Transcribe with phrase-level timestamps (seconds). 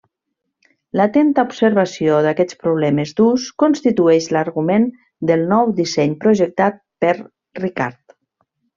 [0.99, 4.91] L'atenta observació d'aquests problemes d'ús constitueix l'argument
[5.33, 7.17] del nou disseny projectat per
[7.65, 8.21] Ricard.